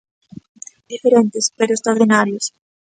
[0.91, 2.45] Diferentes, pero extraordinarios.